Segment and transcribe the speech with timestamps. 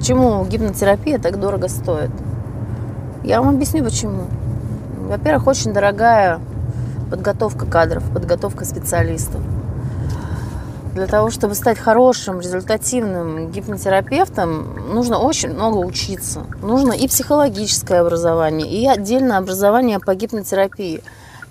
[0.00, 2.10] Почему гипнотерапия так дорого стоит?
[3.22, 4.28] Я вам объясню, почему.
[4.96, 6.40] Во-первых, очень дорогая
[7.10, 9.42] подготовка кадров, подготовка специалистов.
[10.94, 16.44] Для того, чтобы стать хорошим, результативным гипнотерапевтом, нужно очень много учиться.
[16.62, 21.02] Нужно и психологическое образование, и отдельное образование по гипнотерапии.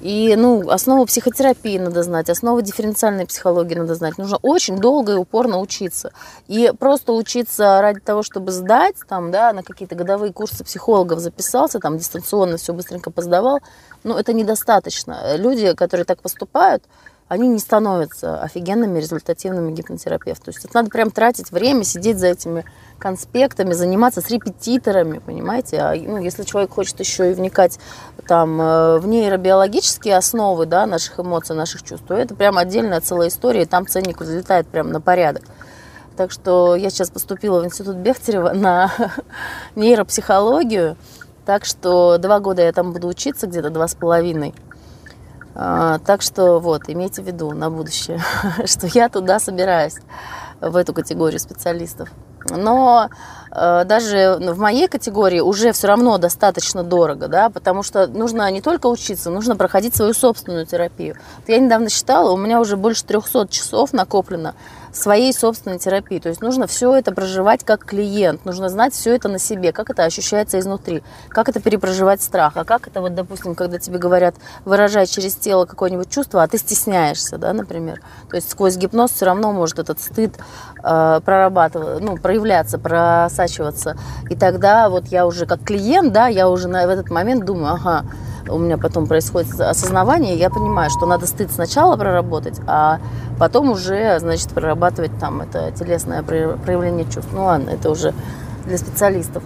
[0.01, 4.17] И ну, основу психотерапии надо знать, основу дифференциальной психологии надо знать.
[4.17, 6.11] Нужно очень долго и упорно учиться.
[6.47, 11.79] И просто учиться ради того, чтобы сдать, там, да, на какие-то годовые курсы психологов записался,
[11.79, 13.59] там дистанционно все быстренько поздавал,
[14.03, 15.35] ну, это недостаточно.
[15.35, 16.83] Люди, которые так поступают,
[17.29, 20.45] они не становятся офигенными результативными гипнотерапевтами.
[20.45, 22.65] То есть это надо прям тратить время, сидеть за этими
[22.97, 25.77] конспектами, заниматься с репетиторами, понимаете?
[25.77, 27.79] А, ну, если человек хочет еще и вникать
[28.27, 33.27] там, э, в нейробиологические основы да, наших эмоций, наших чувств, то это прям отдельная целая
[33.27, 35.43] история, и там ценник взлетает прям на порядок.
[36.17, 38.91] Так что я сейчас поступила в институт Бехтерева на
[39.75, 40.97] нейропсихологию,
[41.45, 44.55] так что два года я там буду учиться, где-то два с половиной.
[45.61, 48.21] А, так что вот, имейте в виду на будущее,
[48.65, 49.95] что я туда собираюсь,
[50.61, 52.09] в эту категорию специалистов.
[52.49, 53.09] Но
[53.51, 58.87] даже в моей категории уже все равно достаточно дорого, да, потому что нужно не только
[58.87, 61.15] учиться, нужно проходить свою собственную терапию.
[61.47, 64.53] Я недавно считала, у меня уже больше 300 часов накоплено
[64.91, 66.19] своей собственной терапии.
[66.19, 69.89] То есть нужно все это проживать как клиент, нужно знать все это на себе, как
[69.89, 74.35] это ощущается изнутри, как это перепроживать страх, а как это вот, допустим, когда тебе говорят,
[74.65, 78.01] выражай через тело какое-нибудь чувство, а ты стесняешься, да, например.
[78.29, 80.37] То есть сквозь гипноз все равно может этот стыд
[80.83, 83.38] э, прорабатывать, ну, проявляться, просачиваться.
[84.29, 87.73] И тогда вот я уже как клиент, да, я уже на, в этот момент думаю,
[87.73, 88.05] ага,
[88.49, 92.99] у меня потом происходит осознавание, я понимаю, что надо стыд сначала проработать, а
[93.37, 97.29] потом уже, значит, прорабатывать там это телесное проявление чувств.
[97.33, 98.13] Ну ладно, это уже
[98.65, 99.43] для специалистов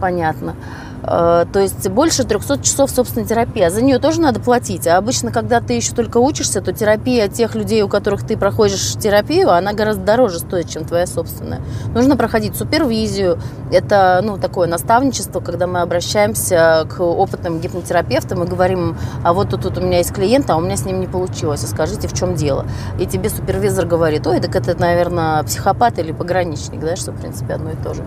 [0.00, 0.56] понятно.
[1.02, 3.62] Э, то есть больше 300 часов собственной терапии.
[3.62, 4.86] А за нее тоже надо платить.
[4.86, 8.94] А обычно, когда ты еще только учишься, то терапия тех людей, у которых ты проходишь
[8.94, 11.60] терапию, она гораздо дороже стоит, чем твоя собственная.
[11.94, 13.38] Нужно проходить супервизию.
[13.70, 19.62] Это ну, такое наставничество, когда мы обращаемся к опытным гипнотерапевтам и говорим, а вот тут,
[19.62, 21.64] тут у меня есть клиент, а у меня с ним не получилось.
[21.64, 22.66] А скажите, в чем дело?
[22.98, 27.54] И тебе супервизор говорит, ой, так это, наверное, психопат или пограничник, да, что, в принципе,
[27.54, 28.04] одно и то же.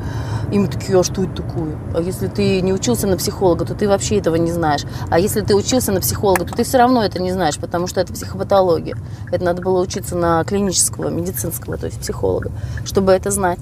[0.51, 1.75] И мы такие, а что это такое?
[1.93, 4.81] А если ты не учишься учился на психолога, то ты вообще этого не знаешь.
[5.09, 7.99] А если ты учился на психолога, то ты все равно это не знаешь, потому что
[7.99, 8.95] это психопатология.
[9.31, 12.51] Это надо было учиться на клинического, медицинского, то есть психолога,
[12.85, 13.57] чтобы это знать.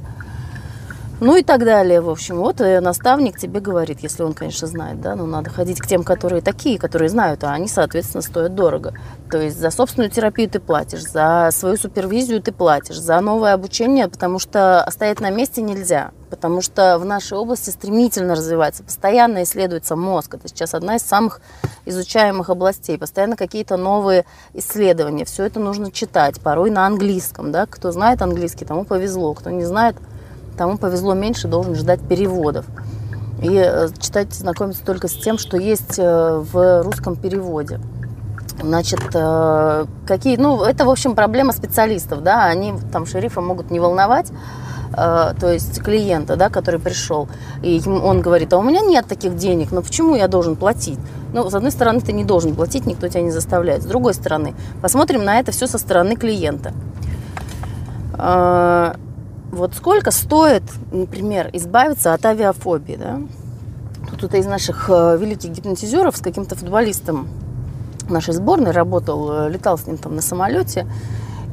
[1.22, 2.36] Ну и так далее, в общем.
[2.36, 6.04] Вот э, наставник тебе говорит, если он, конечно, знает, да, но надо ходить к тем,
[6.04, 8.94] которые такие, которые знают, а они, соответственно, стоят дорого.
[9.32, 14.10] То есть за собственную терапию ты платишь, за свою супервизию ты платишь, за новое обучение,
[14.10, 19.96] потому что оставить на месте нельзя, потому что в нашей области стремительно развивается, постоянно исследуется
[19.96, 20.34] мозг.
[20.34, 21.42] Это сейчас одна из самых
[21.86, 25.26] изучаемых областей, постоянно какие-то новые исследования.
[25.26, 29.64] Все это нужно читать, порой на английском, да, кто знает английский, тому повезло, кто не
[29.64, 29.96] знает,
[30.58, 32.66] тому повезло меньше, должен ждать переводов.
[33.44, 37.80] И э, читать, знакомиться только с тем, что есть э, в русском переводе.
[38.60, 43.80] Значит, э, какие, ну, это, в общем, проблема специалистов, да, они там шерифа могут не
[43.80, 44.32] волновать,
[44.96, 47.28] то есть клиента, да, который пришел,
[47.62, 51.00] и он говорит, а у меня нет таких денег, но почему я должен платить?
[51.34, 53.82] Ну, с одной стороны, ты не должен платить, никто тебя не заставляет.
[53.82, 56.74] С другой стороны, посмотрим на это все со стороны клиента.
[59.54, 63.22] Вот сколько стоит, например, избавиться от авиафобии, да?
[64.12, 67.28] Кто-то из наших э, великих гипнотизеров с каким-то футболистом
[68.10, 70.88] нашей сборной работал, э, летал с ним там на самолете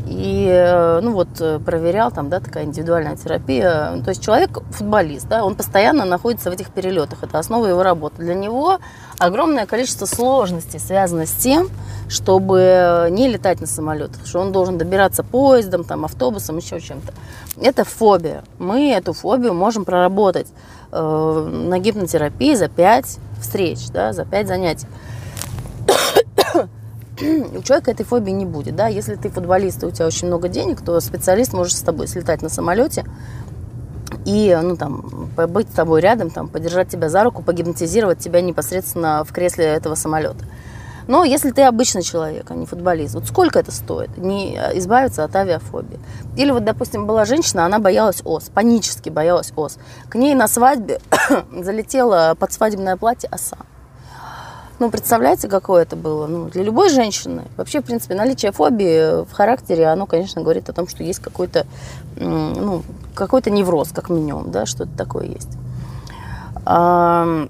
[0.06, 1.28] и, э, ну вот,
[1.64, 4.00] проверял там, да, такая индивидуальная терапия.
[4.04, 8.22] То есть человек футболист, да, он постоянно находится в этих перелетах, это основа его работы.
[8.22, 8.78] Для него
[9.18, 11.68] огромное количество сложностей связано с тем,
[12.08, 17.12] чтобы не летать на самолетах, что он должен добираться поездом, там, автобусом, еще чем-то.
[17.60, 18.42] Это фобия.
[18.58, 20.48] Мы эту фобию можем проработать
[20.92, 24.86] э, на гипнотерапии за 5 встреч, да, за 5 занятий.
[27.22, 28.76] У человека этой фобии не будет.
[28.76, 28.88] Да?
[28.88, 32.42] Если ты футболист и у тебя очень много денег, то специалист может с тобой слетать
[32.42, 33.04] на самолете
[34.24, 39.24] и ну, там, быть с тобой рядом, там, подержать тебя за руку, погипнотизировать тебя непосредственно
[39.24, 40.44] в кресле этого самолета.
[41.06, 44.16] Но если ты обычный человек, а не футболист, вот сколько это стоит?
[44.16, 45.98] Не избавиться от авиафобии.
[46.36, 49.78] Или вот, допустим, была женщина, она боялась ос, панически боялась ос.
[50.08, 51.00] К ней на свадьбе
[51.52, 53.58] залетела под свадебное платье оса.
[54.80, 56.26] Ну, представляете, какое это было?
[56.26, 57.44] Ну, для любой женщины.
[57.58, 61.66] Вообще, в принципе, наличие фобии в характере, оно, конечно, говорит о том, что есть какой-то,
[62.16, 62.82] ну,
[63.14, 65.50] какой-то невроз, как минимум, да, что-то такое есть.
[66.64, 67.46] А,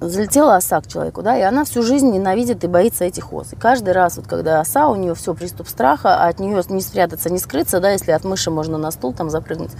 [0.00, 3.52] залетела оса к человеку, да, и она всю жизнь ненавидит и боится этих ос.
[3.52, 6.80] И каждый раз, вот когда оса, у нее все приступ страха, а от нее не
[6.80, 9.70] спрятаться, не скрыться, да, если от мыши можно на стул там запрыгнуть,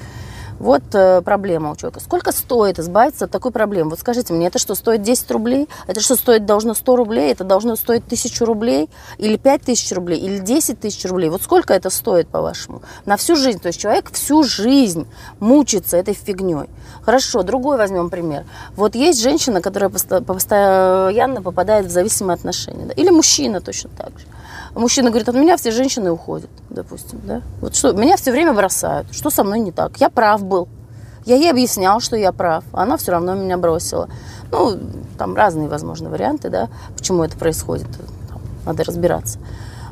[0.63, 1.99] вот э, проблема у человека.
[1.99, 3.91] Сколько стоит избавиться от такой проблемы?
[3.91, 5.69] Вот скажите мне, это что, стоит 10 рублей?
[5.89, 7.33] Это что, стоит должно 100 рублей?
[7.33, 8.89] Это должно стоить 1000 рублей?
[9.19, 10.21] Или 5000 рублей?
[10.21, 11.31] Или 10 тысяч рублей?
[11.31, 12.83] Вот сколько это стоит, по-вашему?
[13.07, 13.59] На всю жизнь.
[13.59, 15.09] То есть человек всю жизнь
[15.41, 16.71] мучится этой фигней.
[17.03, 18.45] Хорошо, другой возьмем пример.
[18.77, 22.87] Вот есть женщина, которая постоянно попадает в зависимые отношения.
[22.87, 22.93] Да?
[22.93, 24.27] Или мужчина точно так же.
[24.75, 27.43] Мужчина говорит, от меня все женщины уходят, допустим, да.
[27.61, 29.13] Вот что, меня все время бросают.
[29.13, 29.99] Что со мной не так?
[29.99, 30.69] Я прав был.
[31.25, 32.65] Я ей объяснял, что я прав.
[32.73, 34.09] Она все равно меня бросила.
[34.51, 34.79] Ну,
[35.19, 37.87] там разные, возможно, варианты, да, почему это происходит.
[38.29, 39.39] Там, надо разбираться.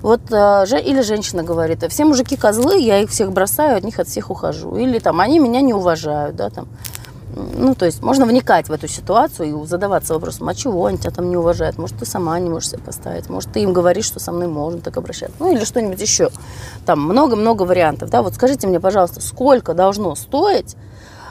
[0.03, 4.09] Вот, э, или женщина говорит, все мужики козлы, я их всех бросаю, от них от
[4.09, 4.77] всех ухожу.
[4.77, 6.69] Или там, они меня не уважают, да, там.
[7.35, 11.11] Ну, то есть можно вникать в эту ситуацию и задаваться вопросом, а чего они тебя
[11.11, 11.79] там не уважают?
[11.79, 13.29] Может, ты сама не можешь себя поставить?
[13.29, 15.37] Может, ты им говоришь, что со мной можно так обращаться?
[15.39, 16.31] Ну, или что-нибудь еще.
[16.87, 18.11] Там много-много вариантов.
[18.11, 18.23] Да?
[18.23, 20.77] Вот скажите мне, пожалуйста, сколько должно стоить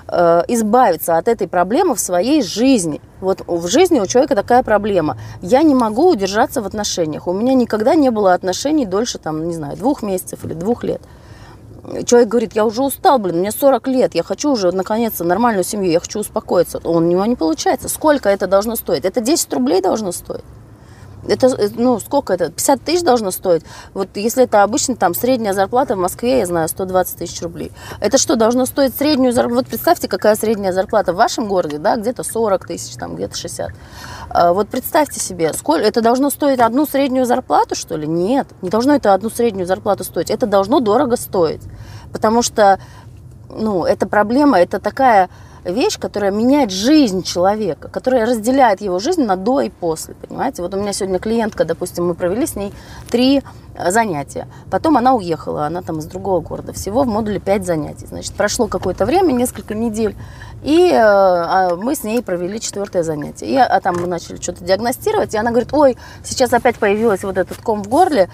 [0.08, 3.02] э, избавиться от этой проблемы в своей жизни?
[3.20, 5.18] Вот в жизни у человека такая проблема.
[5.42, 7.28] Я не могу удержаться в отношениях.
[7.28, 11.02] У меня никогда не было отношений дольше, там, не знаю, двух месяцев или двух лет
[12.06, 15.92] человек говорит, я уже устал, блин, мне 40 лет, я хочу уже наконец-то нормальную семью,
[15.92, 16.80] я хочу успокоиться.
[16.84, 17.90] Он, у него не получается.
[17.90, 19.06] Сколько это должно стоить?
[19.06, 20.44] Это 10 рублей должно стоить.
[21.28, 22.50] Это, э, ну, сколько это?
[22.50, 23.64] 50 тысяч должно стоить?
[23.94, 27.72] Вот если это обычно там средняя зарплата в Москве, я знаю, 120 тысяч рублей.
[28.00, 29.56] Это что, должно стоить среднюю зарплату?
[29.56, 33.72] Вот представьте, какая средняя зарплата в вашем городе, да, где-то 40 тысяч, там где-то 60.
[34.30, 38.08] А вот представьте себе, сколько это должно стоить одну среднюю зарплату, что ли?
[38.08, 40.30] Нет, не должно это одну среднюю зарплату стоить.
[40.30, 41.62] Это должно дорого стоить.
[42.14, 42.80] Потому что,
[43.50, 45.30] ну, эта проблема, это такая
[45.64, 50.62] вещь, которая меняет жизнь человека, которая разделяет его жизнь на до и после, понимаете?
[50.62, 52.74] Вот у меня сегодня клиентка, допустим, мы провели с ней
[53.10, 53.42] три
[53.76, 54.48] э, занятия.
[54.70, 56.74] Потом она уехала, она там из другого города.
[56.74, 58.06] Всего в модуле пять занятий.
[58.06, 60.16] Значит, прошло какое-то время, несколько недель,
[60.64, 63.48] и э, а мы с ней провели четвертое занятие.
[63.48, 67.38] И, а там мы начали что-то диагностировать, и она говорит, ой, сейчас опять появился вот
[67.38, 68.30] этот ком в горле,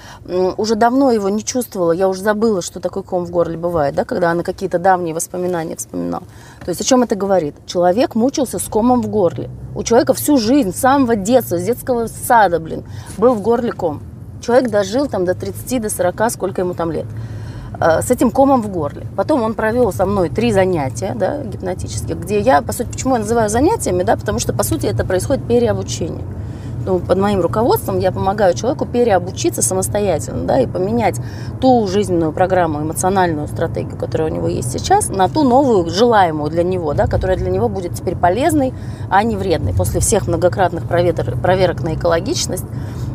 [0.57, 4.06] уже давно его не чувствовала, я уже забыла, что такой ком в горле бывает, да,
[4.06, 6.24] когда она какие-то давние воспоминания вспоминала.
[6.65, 7.56] То есть о чем это говорит?
[7.67, 9.51] Человек мучился с комом в горле.
[9.75, 12.83] У человека всю жизнь, с самого детства, с детского сада, блин,
[13.19, 14.01] был в горле ком.
[14.41, 17.06] Человек дожил там до 30, до 40, сколько ему там лет.
[17.79, 19.06] Э, с этим комом в горле.
[19.15, 23.19] Потом он провел со мной три занятия да, гипнотических, где я, по сути, почему я
[23.19, 26.23] называю занятиями, да, потому что, по сути, это происходит переобучение.
[26.85, 31.19] Ну, под моим руководством я помогаю человеку переобучиться самостоятельно, да, и поменять
[31.59, 36.63] ту жизненную программу, эмоциональную стратегию, которая у него есть сейчас, на ту новую, желаемую для
[36.63, 38.71] него, да, которая для него будет теперь полезной,
[39.09, 39.73] а не вредной.
[39.73, 42.65] После всех многократных проверок, на экологичность,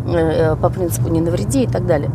[0.07, 2.11] э, по принципу «не навреди» и так далее.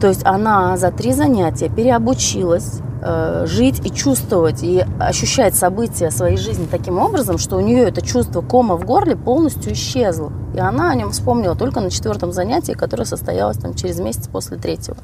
[0.00, 6.36] То есть она за три занятия переобучилась э, жить и чувствовать, и ощущать события своей
[6.36, 10.32] жизни таким образом, что у нее это чувство кома в горле полностью исчезло.
[10.54, 14.58] И она о нем вспомнила только на четвертом занятии, которое состоялось там через месяц после
[14.58, 14.98] третьего.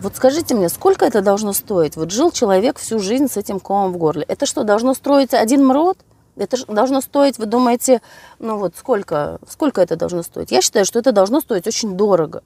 [0.00, 1.96] Вот скажите мне, сколько это должно стоить?
[1.96, 4.24] Вот жил человек всю жизнь с этим комом в горле.
[4.28, 5.98] Это что, должно строить один мрот?
[6.36, 8.00] Это должно стоить, вы думаете,
[8.38, 10.52] ну вот сколько, сколько это должно стоить?
[10.52, 12.42] Я считаю, что это должно стоить очень дорого.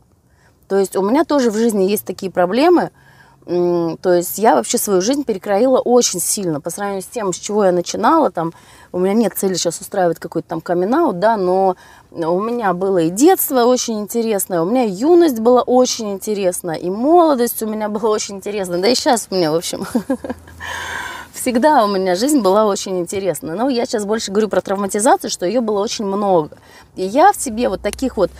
[0.72, 2.92] То есть у меня тоже в жизни есть такие проблемы.
[3.44, 7.66] То есть я вообще свою жизнь перекроила очень сильно по сравнению с тем, с чего
[7.66, 8.30] я начинала.
[8.30, 8.54] Там,
[8.90, 11.76] у меня нет цели сейчас устраивать какой-то там камин да, но
[12.10, 17.62] у меня было и детство очень интересное, у меня юность была очень интересная, и молодость
[17.62, 19.86] у меня была очень интересная, да и сейчас у меня, в общем,
[21.34, 23.56] всегда у меня жизнь была очень интересная.
[23.56, 26.56] Но я сейчас больше говорю про травматизацию, что ее было очень много.
[26.96, 28.30] И я в себе вот таких вот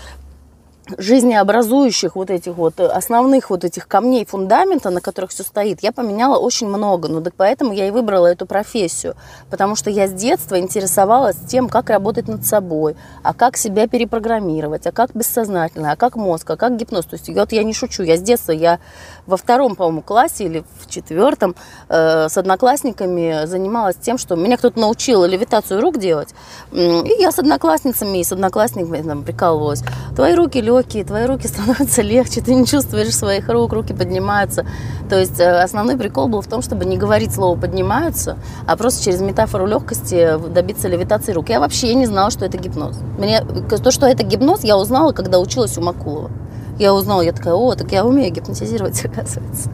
[0.99, 5.93] жизнеобразующих вот этих вот э, основных вот этих камней фундамента, на которых все стоит, я
[5.93, 7.09] поменяла очень много.
[7.09, 9.15] Ну, так поэтому я и выбрала эту профессию.
[9.49, 14.87] Потому что я с детства интересовалась тем, как работать над собой, а как себя перепрограммировать,
[14.87, 17.07] а как бессознательно, а как мозг, а как гипноз.
[17.07, 18.81] То есть вот я не шучу, я с детства, я
[19.27, 21.55] во втором, по-моему, классе или в четвертом
[21.89, 26.35] э, с одноклассниками занималась тем, что меня кто-то научил левитацию рук делать.
[26.73, 29.83] И я с одноклассницами и с одноклассниками там, прикалывалась.
[30.17, 34.67] Твои руки легкие, твои руки становятся легче, ты не чувствуешь своих рук, руки поднимаются.
[35.09, 39.05] То есть э, основной прикол был в том, чтобы не говорить слово «поднимаются», а просто
[39.05, 41.49] через метафору легкости добиться левитации рук.
[41.49, 42.97] Я вообще не знала, что это гипноз.
[43.19, 46.31] Мне, то, что это гипноз, я узнала, когда училась у Макулова.
[46.79, 49.71] Я узнала, я такая, о, так я умею гипнотизировать, оказывается.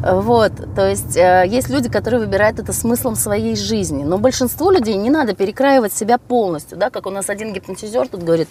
[0.00, 4.94] Вот, то есть э, есть люди, которые выбирают это смыслом своей жизни, но большинству людей
[4.96, 8.48] не надо перекраивать себя полностью, да, как у нас один гипнотизер тут говорит,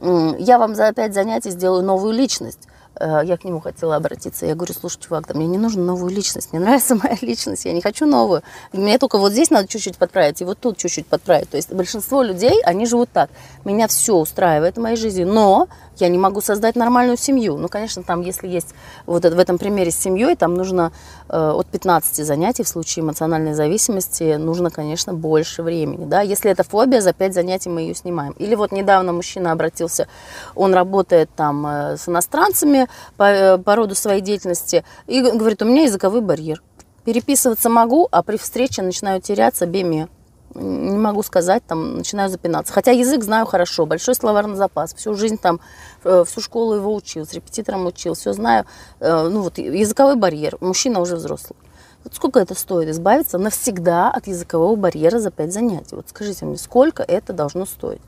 [0.00, 2.68] я вам за пять занятий сделаю новую личность.
[3.00, 4.46] Э, я к нему хотела обратиться.
[4.46, 6.52] Я говорю, слушай, чувак, да мне не нужна новую личность.
[6.52, 8.42] Мне нравится моя личность, я не хочу новую.
[8.72, 11.50] Мне только вот здесь надо чуть-чуть подправить, и вот тут чуть-чуть подправить.
[11.50, 13.30] То есть большинство людей, они живут так.
[13.64, 17.56] Меня все устраивает в моей жизни, но я не могу создать нормальную семью.
[17.56, 18.74] Ну, конечно, там, если есть
[19.06, 20.92] вот в этом примере с семьей, там нужно
[21.28, 26.04] э, от 15 занятий в случае эмоциональной зависимости, нужно, конечно, больше времени.
[26.06, 26.20] Да?
[26.20, 28.32] Если это фобия, за 5 занятий мы ее снимаем.
[28.38, 30.08] Или вот недавно мужчина обратился,
[30.54, 35.64] он работает там э, с иностранцами по, э, по роду своей деятельности, и говорит, у
[35.64, 36.62] меня языковой барьер.
[37.04, 40.08] Переписываться могу, а при встрече начинаю теряться, беме
[40.54, 42.72] не могу сказать, там начинаю запинаться.
[42.72, 45.60] Хотя язык знаю хорошо, большой словарный запас, всю жизнь там,
[46.04, 48.64] э, всю школу его учил, с репетитором учил, все знаю.
[49.00, 51.58] Э, ну вот языковой барьер, мужчина уже взрослый.
[52.04, 55.96] Вот сколько это стоит избавиться навсегда от языкового барьера за 5 занятий?
[55.96, 58.00] Вот скажите мне, сколько это должно стоить?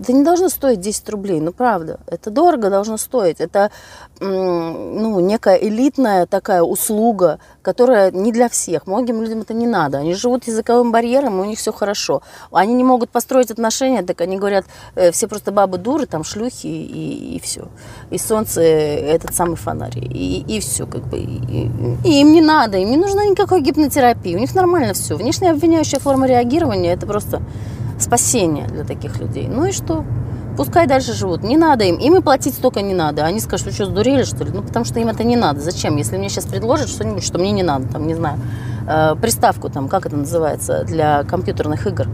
[0.00, 2.00] Это не должно стоить 10 рублей, ну правда.
[2.06, 3.38] Это дорого должно стоить.
[3.40, 3.70] Это
[4.18, 8.86] ну, некая элитная такая услуга, которая не для всех.
[8.86, 9.98] Многим людям это не надо.
[9.98, 12.22] Они живут языковым барьером, и у них все хорошо.
[12.50, 14.64] Они не могут построить отношения, так они говорят,
[14.94, 17.68] э, все просто бабы дуры, там шлюхи и, и все.
[18.10, 19.98] И солнце этот самый фонарь.
[19.98, 21.18] И, и все как бы.
[21.18, 21.70] И,
[22.04, 24.34] и им не надо, им не нужна никакой гипнотерапии.
[24.34, 25.16] У них нормально все.
[25.16, 27.42] Внешне обвиняющая форма реагирования это просто
[28.02, 29.48] спасение для таких людей.
[29.48, 30.04] Ну и что?
[30.56, 31.42] Пускай дальше живут.
[31.42, 31.96] Не надо им.
[31.96, 33.24] Им и платить столько не надо.
[33.24, 34.50] Они скажут, что что, сдурели, что ли?
[34.52, 35.60] Ну, потому что им это не надо.
[35.60, 35.96] Зачем?
[35.96, 38.38] Если мне сейчас предложат что-нибудь, что мне не надо, там, не знаю,
[38.86, 42.08] э, приставку, там, как это называется, для компьютерных игр,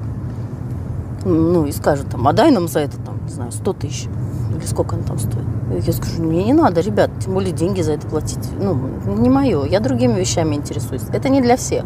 [1.24, 4.06] ну, и скажут, там, а дай нам за это, там, не знаю, 100 тысяч.
[4.54, 5.44] Или сколько она там стоит.
[5.84, 8.48] Я скажу, мне не надо, ребят, тем более деньги за это платить.
[8.60, 8.78] Ну,
[9.16, 9.64] не мое.
[9.64, 11.02] Я другими вещами интересуюсь.
[11.12, 11.84] Это не для всех.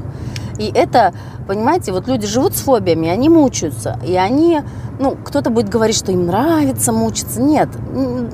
[0.61, 1.15] И это,
[1.49, 3.99] понимаете, вот люди живут с фобиями, они мучаются.
[4.07, 4.61] И они,
[4.99, 7.41] ну, кто-то будет говорить, что им нравится мучиться.
[7.41, 7.71] Нет,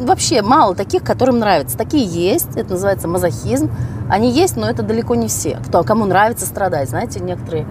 [0.01, 1.79] вообще мало таких, которым нравится.
[1.79, 3.71] Такие есть, это называется мазохизм.
[4.11, 5.61] Они есть, но это далеко не все.
[5.69, 6.91] Кто, кому нравится страдать.
[6.91, 7.65] Знаете, некоторые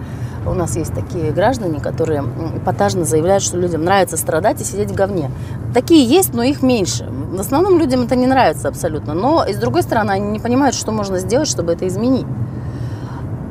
[0.46, 2.24] у нас есть такие граждане, которые
[2.56, 5.30] эпатажно заявляют, что людям нравится страдать и сидеть в говне.
[5.74, 7.06] Такие есть, но их меньше.
[7.10, 9.12] В основном людям это не нравится абсолютно.
[9.12, 12.26] Но, и с другой стороны, они не понимают, что можно сделать, чтобы это изменить.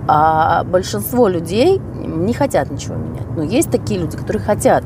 [0.08, 3.28] А большинство людей не хотят ничего менять.
[3.36, 4.84] Но есть такие люди, которые хотят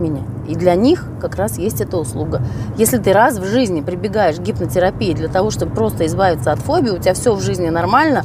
[0.00, 0.24] менять.
[0.48, 2.42] И для них как раз есть эта услуга.
[2.76, 6.90] Если ты раз в жизни прибегаешь к гипнотерапии для того, чтобы просто избавиться от фобии,
[6.90, 8.24] у тебя все в жизни нормально,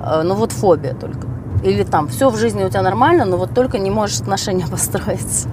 [0.00, 1.26] э, но вот фобия только.
[1.62, 5.46] Или там все в жизни у тебя нормально, но вот только не можешь отношения построить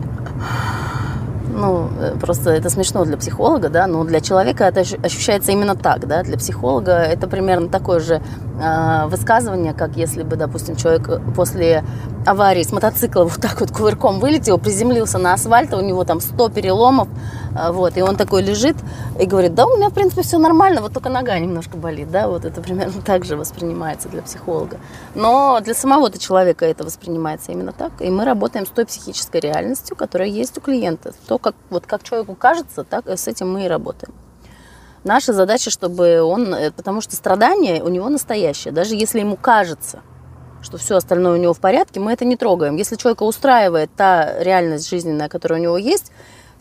[1.53, 6.07] ну, э, просто это смешно для психолога, да, но для человека это ощущается именно так,
[6.07, 8.21] да, для психолога это примерно такое же
[8.61, 11.83] э, высказывание, как если бы, допустим, человек после
[12.25, 16.19] аварии с мотоцикла вот так вот кувырком вылетел, приземлился на асфальт, а у него там
[16.19, 18.75] 100 переломов, э, вот, и он такой лежит
[19.19, 22.27] и говорит, да, у меня, в принципе, все нормально, вот только нога немножко болит, да,
[22.27, 24.77] вот это примерно так же воспринимается для психолога.
[25.15, 29.95] Но для самого-то человека это воспринимается именно так, и мы работаем с той психической реальностью,
[29.95, 31.13] которая есть у клиента.
[31.27, 34.13] То, как, вот как человеку кажется, так с этим мы и работаем.
[35.03, 40.01] Наша задача, чтобы он, э, потому что страдание у него настоящее, даже если ему кажется–
[40.63, 42.77] что все остальное у него в порядке, мы это не трогаем.
[42.77, 46.11] Если человека устраивает та реальность жизненная, которая у него есть,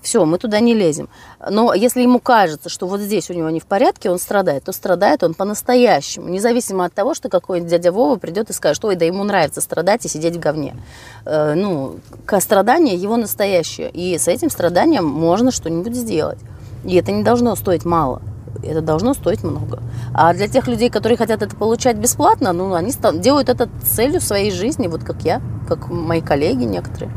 [0.03, 1.09] все, мы туда не лезем.
[1.49, 4.73] Но если ему кажется, что вот здесь у него не в порядке, он страдает, то
[4.73, 9.05] страдает он по-настоящему, независимо от того, что какой-нибудь дядя Вова придет и скажет, ой, да
[9.05, 10.77] ему нравится страдать и сидеть в говне.
[11.25, 11.97] Э, ну,
[12.41, 16.39] страдание его настоящее, и с этим страданием можно что-нибудь сделать.
[16.85, 18.21] И это не должно стоить мало
[18.63, 19.83] это должно стоить много.
[20.15, 24.51] А для тех людей, которые хотят это получать бесплатно, ну, они делают это целью своей
[24.51, 27.11] жизни, вот как я, как мои коллеги некоторые.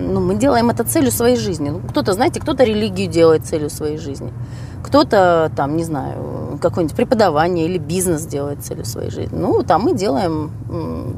[0.00, 1.70] Ну, мы делаем это целью своей жизни.
[1.70, 4.32] Ну, кто-то, знаете, кто-то религию делает целью своей жизни.
[4.82, 9.36] Кто-то, там, не знаю, какое-нибудь преподавание или бизнес делает целью своей жизни.
[9.36, 10.50] Ну, там мы делаем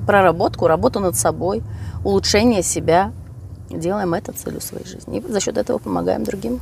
[0.07, 1.63] проработку, работу над собой,
[2.05, 3.13] улучшение себя.
[3.69, 5.19] Делаем это целью своей жизни.
[5.19, 6.61] И за счет этого помогаем другим.